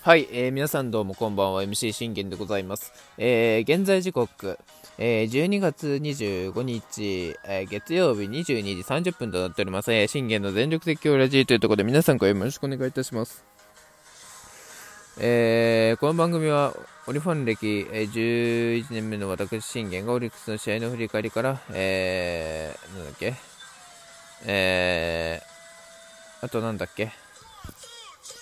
[0.00, 1.64] はい、えー、皆さんどうもこんばんは。
[1.64, 4.56] MC 信玄でございます、えー、現在時刻、
[4.96, 13.44] えー、12月25日、えー、月曜日22時30分となっております、えー、信玄の全力絶叫ラジーというところで皆さんからよろしくお願いいたします。
[15.20, 16.74] えー、この番組は
[17.08, 23.34] オリファン歴、えー、11年目の私信玄がオリックスの試合の振り返りから、えー、なんだっけ
[24.46, 27.10] えー、あとなんだっけ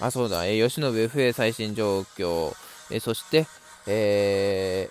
[0.00, 2.54] あ、そうだ、えー、吉野 FA 最新状況、
[2.90, 3.46] えー、そして、
[3.86, 4.90] え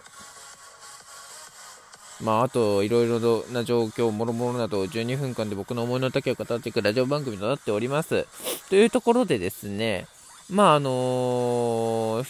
[2.22, 8.27] ー、まあ、あと、いろいろな状況、もろもろなど、12分間で僕の思いの丈を語っていくラジオ番組となっております。
[8.70, 10.08] というところでですね、
[10.50, 12.28] まあ、あのー、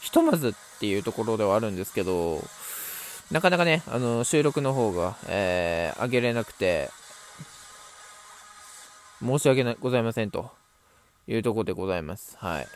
[0.00, 2.42] ひとまずっていうところではあるんですけど、
[3.30, 6.90] なかなかね、あの収録の方が、えー、上げれなくて、
[9.22, 10.50] 申し訳ございませんと
[11.26, 12.36] いうところでございます。
[12.38, 12.66] はい。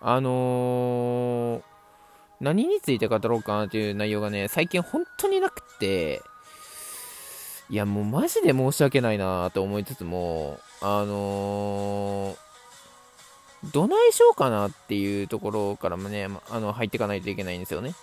[0.00, 1.62] あのー、
[2.40, 6.22] 何について語ろうかなという内容がね、最近本当になくて、
[7.70, 17.94] いや、もうマジで申し訳ないなと思いつつも、あのー、どないしようかなっていうところからもね、あの入っていかないといけないんですよね。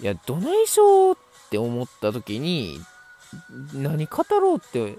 [0.00, 1.16] いや、どないしようっ
[1.50, 2.80] て思った時に、
[3.74, 4.98] 何語ろうって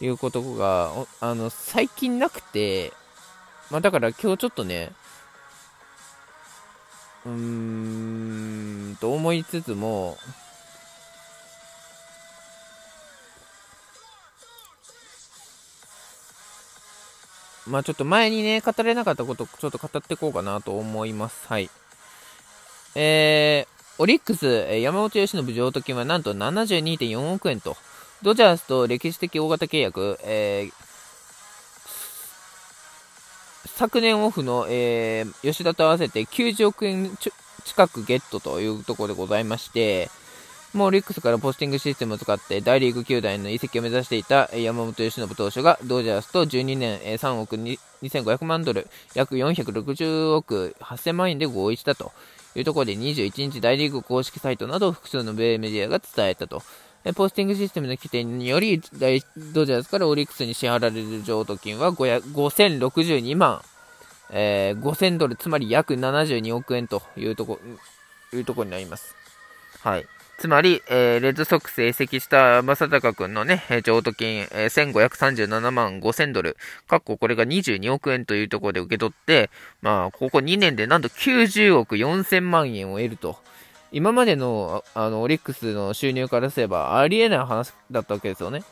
[0.00, 2.92] いうことが、あの、最近なくて、
[3.70, 4.92] まあだから今日ちょっとね、
[7.24, 7.32] うー
[8.92, 10.18] ん、と思いつつも、
[17.66, 21.46] まあちょっと前にね、語れなかったこと、ちょっと語っていこうかなと思います。
[21.48, 21.70] はい。
[22.94, 24.46] えー、オリックス、
[24.80, 27.76] 山本由伸譲渡金はなんと72.4億円と、
[28.22, 30.72] ドジャースと歴史的大型契約、えー、
[33.66, 37.10] 昨年オフの、えー、吉田と合わせて90億円
[37.64, 40.08] 近くゲットというところでございまして、
[40.72, 52.12] もうオリックスからポスティングシステムを使って大リーグ球団への移籍を目指していた山本由伸投手がドジャースと12年3億2500万ドル、約460億8000万円で合意したと。
[52.54, 56.62] いうところで21日大リーグ公式サイトなど複数の米メディアが伝えたと。
[57.16, 63.60] ポスティングシステムの規定により、ドジャースからオリックスに支払われる譲渡金は5062万、
[64.30, 67.58] えー、5000ドル、つまり約72億円というとこ
[68.32, 69.16] いうところになります。
[69.80, 70.06] はい。
[70.42, 76.56] つまり、えー、レッドソックスへ移籍した正隆君のね、譲渡金、えー、1537万5000ドル、
[76.88, 79.50] かっここれが22億円というところで受け取って、
[79.82, 83.36] まあ、ここ2年でなんと90億4000万円を得ると。
[83.92, 88.64] 今までの、あの、オリックスの収入からすればありえない話だったわけですよね。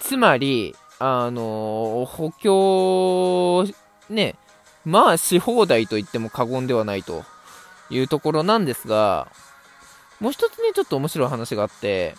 [0.00, 3.66] つまり、あの補強、
[4.08, 4.36] ね、
[4.86, 7.24] まあ、し放題と言っても過言ではないと。
[7.94, 9.28] いうところなんですが、
[10.20, 12.14] もう一つね、ちょっと面白い話があって、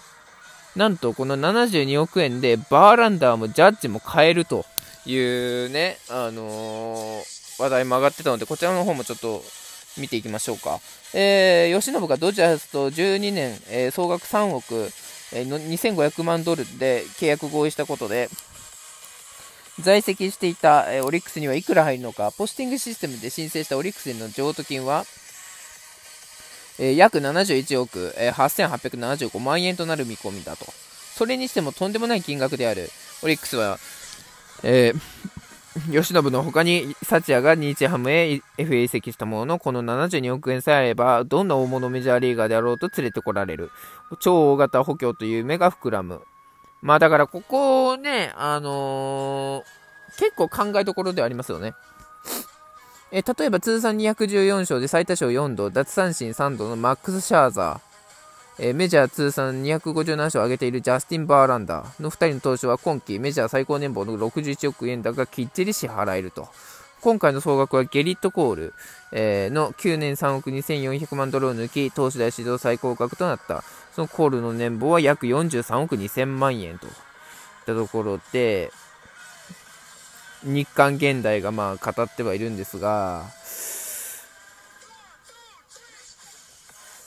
[0.76, 4.66] なんとこの72億円でバーランダーもジャッジも買えると
[5.06, 9.42] いうね、あのー、話題も上がってたので、こちらの方もちょっと
[9.98, 10.80] 見ていきましょうか。
[11.14, 14.92] えー、吉信がドジャースと12年、えー、総額3億、
[15.34, 18.30] えー、2500万ドルで契約合意したことで、
[19.80, 25.06] 在籍していた、えー、オリックスにはいくら入るのか、ポスティングシステムで申請したオリックスへの譲渡金は、
[26.80, 30.66] えー、約71億、えー、8875万円となる見込みだと。
[31.16, 32.90] それにしてもとんでもない金額である。
[33.24, 33.80] オリックスは、
[34.64, 35.00] えー、
[35.92, 43.72] 吉信の他に、サチアが日ハムへ FA 移籍したものの、この72億円さえあれば、どんな大物メジャーリーガーであろうと連れてこられる。
[44.20, 46.22] 超大型補強という夢が膨らむ。
[46.82, 51.74] まあだからここね、あのー、結構考えどころではありますよね。
[53.16, 66.50] えー、例えば通算214勝で最多勝4度、奪三振3度のマックス・シャーザー、えー、メジャー通算257勝を挙げているジャスティン・バーランダーの2人の投手は今季メジャー最高年俸の61億円だがきっちり支払えると。
[67.00, 68.74] 今回の総額はゲリット・コール、
[69.14, 73.64] えー、の9年3億2400万ドルを抜き、投手代史上最高額となった。
[73.96, 76.94] そのコールの年俸は約43億2000万円といっ
[77.66, 78.74] たところで、
[80.46, 83.24] 日韓現代がまあ語ってはいるんですが、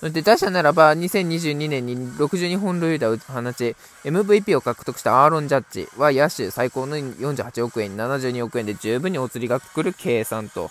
[0.03, 3.75] で打者ならば2022年に62本塁打を放ち
[4.05, 10.71] MVP を獲得したアーロン・ジャッジは野手最高の48億円72億円で十分にお釣りが来る計算と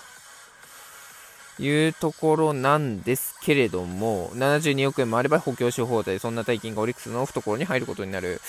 [1.59, 8.39] いうところなんですけれども、72億円もあれば補強し放題、そんな大金がオリックスの懐に入ることになる。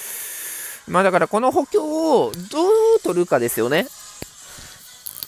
[0.86, 3.86] まあだからこの補強をどう取るかですよね。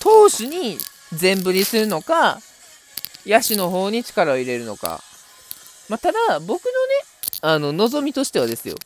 [0.00, 0.79] 投手に
[1.12, 2.41] 全振りするのか、
[3.26, 5.00] 野手の方に力を入れるのか。
[5.88, 6.61] まあ、ただ、僕のね、
[7.43, 8.76] あの、望みとしてはですよ。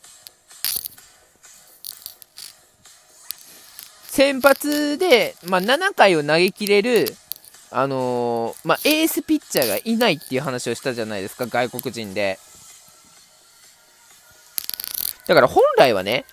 [4.15, 7.15] 先発で、まあ、7回を投げ切れる、
[7.69, 12.39] あのー、まあ、エースピッチャーがいないっていう話をしたじゃないですか、外国人で。
[15.27, 16.25] だから本来はね、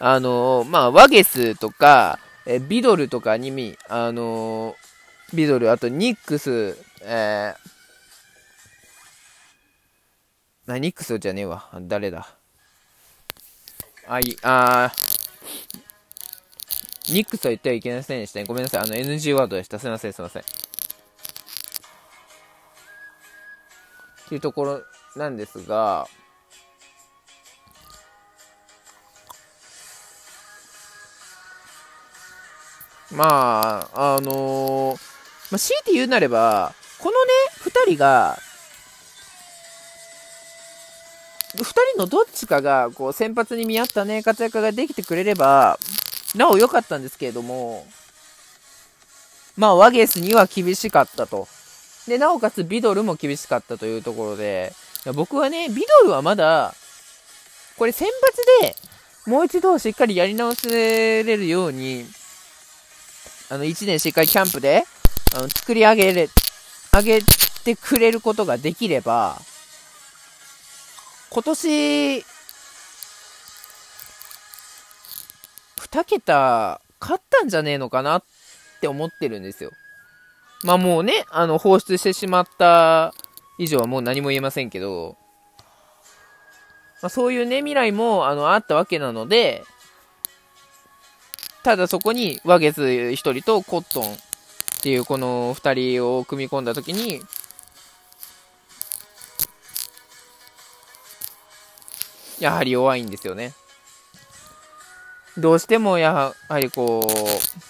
[0.00, 2.18] あのー、まあ、ワゲスとか、
[2.50, 11.68] えビドルとかに、あのー、ビドル、あとニックス、えー、ニックスじゃねえわ。
[11.82, 12.26] 誰だ？
[14.06, 14.90] あ、い、あ
[17.10, 18.46] ニックスは言ってはいけませんでしたね。
[18.46, 18.80] ごめんなさい。
[18.80, 19.78] あの、NG ワードでした。
[19.78, 20.42] すいません、すいません。
[20.42, 20.44] っ
[24.30, 24.82] ていうところ
[25.16, 26.08] なんですが、
[33.18, 34.98] まあ、あのー、
[35.50, 37.32] まあ、強いて言うなれば、このね、
[37.64, 38.38] 2人が、
[41.56, 45.80] 2人のどっちかが、こう、先発に見合ったね、活躍ができてくれれば、
[46.36, 47.88] なお良かったんですけれども、
[49.56, 51.48] まあ、ワゲスには厳しかったと。
[52.06, 54.72] で、なおかつビドルも厳しかったというところで、
[55.16, 56.72] 僕はね、ビドルはまだ、
[57.76, 58.76] これ先発で
[59.28, 62.06] もう一度しっかりやり直せれるように、
[63.50, 64.84] あの、1年しっかりキャンプで、
[65.34, 66.28] あの、作り上げれ、
[66.92, 67.20] 上げ
[67.64, 69.40] てくれることができれば、
[71.30, 72.24] 今年、2
[76.04, 78.22] 桁勝ったんじゃねえのかなっ
[78.80, 79.70] て思ってるんですよ。
[80.64, 83.14] まあもうね、あの、放出してしまった
[83.58, 85.16] 以上はもう何も言えませんけど、
[87.00, 89.64] まあ、そういうね、未来も、あの、あったわけなので、
[91.62, 94.16] ただそこに、ワゲス1人とコットンっ
[94.80, 97.22] ていうこの2人を組み込んだときに、
[102.40, 103.54] やはり弱いんですよね。
[105.36, 107.68] どうしてもやはりこう、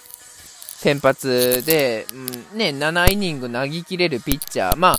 [0.78, 4.76] 先発で、うん、ね、7イニング投げ切れるピッチャー。
[4.76, 4.98] まあ、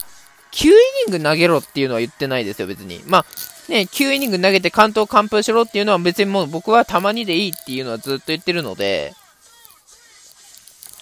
[0.51, 0.71] 9イ
[1.09, 3.01] ニング投げろっていうのは言ってないですよ、別に。
[3.05, 3.25] まあ、
[3.71, 9.13] ね、9イニング投げて関東完封しろっていうのは別にもう僕はたまにでいいっていうのはずっと言ってるので、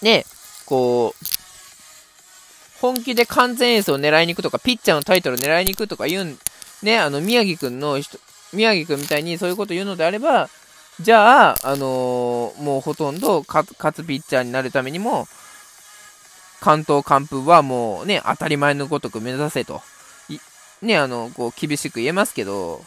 [0.02, 0.26] ね、
[0.66, 1.26] こう、
[2.80, 6.38] 本気で完全エースを狙いに行くとか、ピッチャーのタイトルを狙いに行くとか言うん、
[6.84, 8.20] ね、あの、宮城くんの人、
[8.54, 10.50] 宮城くんみたいにそういうこと言うのであれば、
[11.00, 15.28] じゃあ、あのー、もうほとんど勝つピッチャーになるためにも、
[16.60, 19.82] 関東完封はもうね、当たり前のごとく目指せと。
[20.82, 22.84] ね、あの、こう、厳しく言えますけど、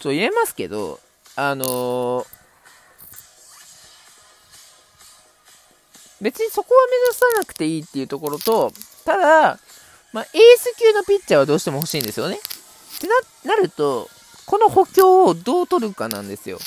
[0.00, 0.98] そう言えますけど、
[1.36, 2.40] あのー
[6.20, 8.72] 別にそこは目指さなくていいっていうところと、
[9.04, 9.58] ただ、
[10.12, 12.36] まあ、エース級のピッチャーはどうしても欲しいんですよね。
[12.36, 13.06] って
[13.44, 14.08] な、なると、
[14.44, 16.58] この補強をどう取るかなんですよ。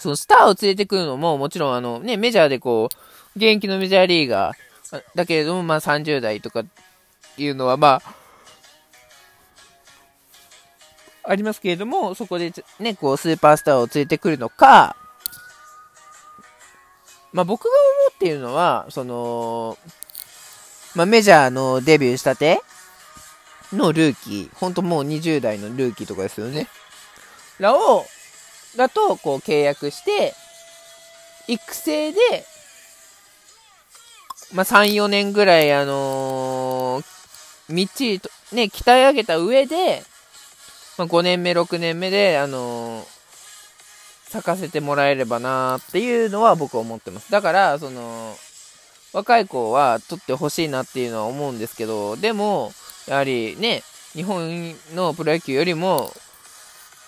[0.00, 2.96] そのスターを連れてくるのも、もちろんあのね、メジャーでこう、
[3.36, 6.64] 現役のメジャーリーガー、だけれども、まあ30代とか
[7.36, 8.14] いうのは、まあ、
[11.22, 14.96] ありますけれども、そこでね、こう、スーパースターを連れてくるのか、
[17.32, 17.70] まあ、僕が
[18.08, 19.78] 思っているのは、その、
[20.94, 22.60] まあ、メジャーのデビューしたて
[23.72, 26.66] のルーキー、ほんともう20代のルーキーとかですよね。
[27.60, 28.06] らを、
[28.76, 30.34] だと、こう、契約して、
[31.48, 32.18] 育成で、
[34.52, 37.04] まあ、3、4年ぐらい、あのー、
[37.68, 40.02] みっちりと、ね、鍛え上げた上で、
[40.98, 43.06] まあ、5年目、6年目で、あのー、
[44.30, 47.30] 咲かせてもらえればなっていうのは僕は思ってます。
[47.32, 48.36] だから、その、
[49.12, 52.72] 若い子は取ってほしいなっていうのは思うんですけど、でも、
[53.08, 56.12] やはりね、日本のプロ野球よりも、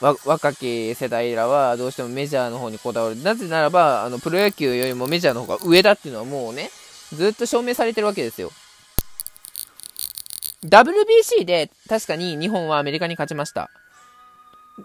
[0.02, 3.22] 若き世代らはどうしてもメジャーの方にこだわる。
[3.22, 6.70] なぜならば、あの、プロ野球よりもメジャーの方が上だっていうのはもうね、
[7.12, 8.50] ずっと証明されてるわけですよ。
[10.64, 13.70] WBC で確かに日本はアメリカに勝ちました。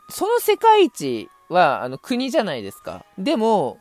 [0.10, 3.04] その世界一は、あの、国じゃないですか。
[3.18, 3.80] でも、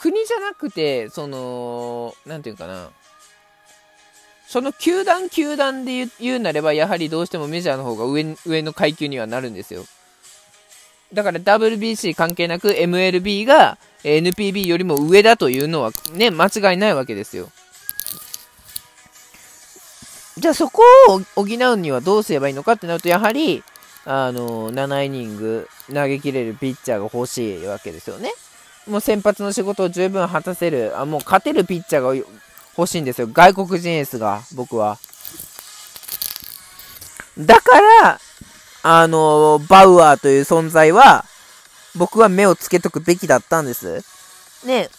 [0.00, 2.90] 国じゃなくて、その、なんていうかな、
[4.48, 9.84] その球団球団で言うなれば、やはりどうしてもメジャーの方が上上の階級にはなるんですよ。
[11.12, 17.50] だから WBC 関係なく MLB が NPB よりも上だというのはね、間違いないわけですよ。
[20.38, 23.62] じゃあそこを補うにはどうすればいいのかってなると、やはり、
[24.06, 28.32] あの、7イニング投げ切れるピッチャーが欲しいわけですよね。
[28.86, 32.26] もう先発の仕事を十分果たせる、あもう勝てるピッチャーが
[32.78, 33.26] 欲しいんですよ。
[33.26, 34.98] 外国人エースが、僕は。
[37.36, 38.20] だから、
[38.84, 41.24] あの、バウアーという存在は、
[41.96, 44.04] 僕は目をつけとくべきだったんです。
[44.64, 44.90] ね、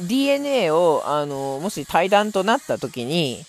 [0.00, 3.44] DNA を、あの、もし対談となった時に、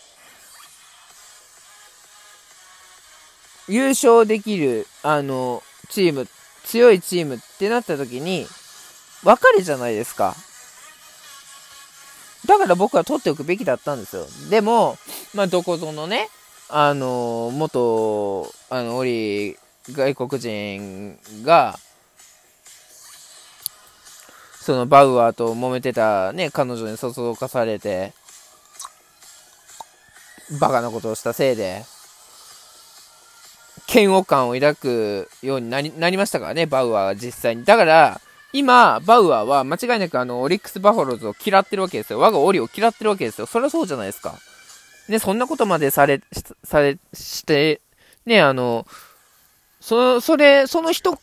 [3.70, 6.28] 優勝できる、あの、チーム、
[6.66, 8.46] 強いチームってなった時に、
[9.24, 10.36] 分かるじゃないですか。
[12.46, 14.26] だから僕は取っておくべきだったんですよ。
[14.50, 14.98] でも、
[15.34, 16.30] まあ、どこぞのね、
[16.70, 19.58] あの、元、あの、オリ、
[19.92, 21.78] 外国人が、
[24.62, 28.14] そのバウアーと揉めてたね、彼女にそそかされて、
[30.60, 31.84] バカなことをしたせいで、
[33.92, 37.66] 嫌悪感を抱くようになりなりましたからね、バウアーは実際に。
[37.66, 42.20] だから、今、バウアーは間違いなくあの、オリックス・バファローズを嫌ってるわけですよ。
[42.20, 43.46] 我がオリを嫌ってるわけですよ。
[43.46, 44.36] そりゃそうじゃないですか。
[45.08, 46.22] ね、そんなことまでされ、
[46.64, 47.82] され、して、
[48.26, 48.86] ね、あの、
[49.80, 51.18] そ、それ、その一、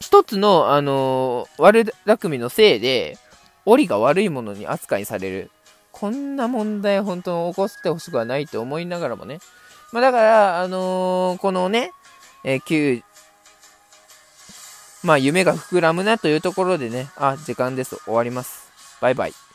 [0.00, 3.18] 一つの、あの、悪巧みのせいで、
[3.64, 5.50] オリが悪いものに扱いされる。
[5.92, 9.40] こんな問題本当に起こしてほしくはないと思いながらもね。
[9.92, 11.92] まあだから、あのー、このね、
[12.44, 13.02] えー、9、
[15.02, 17.96] まあ夢が膨らむなというところでね、あ、時間です。
[18.04, 18.70] 終わります。
[19.00, 19.47] バイバイ。